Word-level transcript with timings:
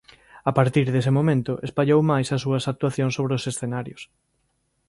A 0.49 0.51
partir 0.57 0.85
dese 0.89 1.11
momento 1.17 1.51
espallou 1.67 2.01
máis 2.11 2.27
as 2.35 2.41
súas 2.45 2.67
actuacións 2.71 3.13
sobre 3.17 3.33
os 3.37 3.47
escenarios. 3.51 4.01